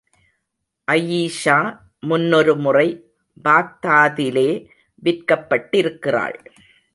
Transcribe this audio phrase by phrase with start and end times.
[0.91, 1.57] Ayesha,
[2.07, 2.87] முன்னொருமுறை
[3.43, 4.67] பாக்தாதிலே
[5.03, 6.37] விற்கப்பட்டிருக்கிறாள்.